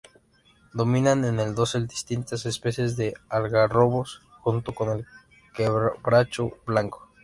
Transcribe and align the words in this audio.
Dominan 0.73 1.25
en 1.25 1.39
el 1.39 1.53
dosel 1.53 1.85
distintas 1.85 2.47
especies 2.47 2.97
de 2.97 3.13
algarrobos 3.29 4.23
junto 4.39 4.73
con 4.73 4.89
el 4.89 5.05
quebracho 5.53 6.57
blanco. 6.65 7.07